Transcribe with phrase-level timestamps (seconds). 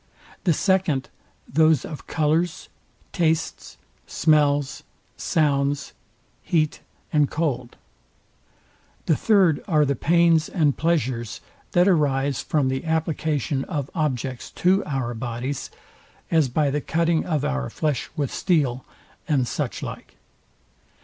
[0.45, 1.09] The second
[1.47, 2.69] those of colours,
[3.13, 3.77] tastes,
[4.07, 4.81] smells,
[5.15, 5.93] sounds,
[6.41, 6.79] heat
[7.13, 7.75] and cold.
[9.05, 11.39] The third are the pains and pleasures,
[11.73, 15.69] that arise from the application of objects to our bodies,
[16.31, 18.83] as by the cutting of our flesh with steel,
[19.27, 20.15] and such like.